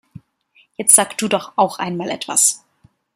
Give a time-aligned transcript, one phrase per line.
[0.77, 2.65] Jetzt sag du doch auch einmal etwas!